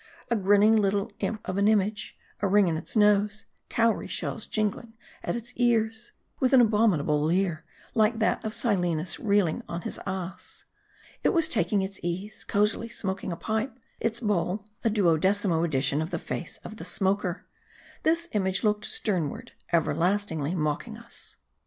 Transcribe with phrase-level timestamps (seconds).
[0.31, 4.93] A grinning little imp of an image; a ring in its nose; cowrie shells jingling
[5.21, 9.99] at its ears; with an abom inable leer, like that of Silenus reeling on his
[10.07, 10.65] ass.
[11.21, 16.09] It was taking its ease; cosily smoking a pipe; its bowl, a duodecimo edition of
[16.09, 17.45] the face of the smoker.
[18.01, 21.37] This image looked stern ward; everlastingly mocking us.